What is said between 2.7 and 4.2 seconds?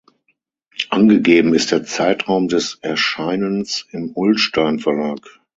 Erscheinens im